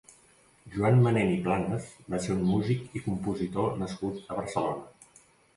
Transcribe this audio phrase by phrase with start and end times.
[0.75, 5.23] Joan Manén i Planas va ser un músic i compositor nascut a Barcelona.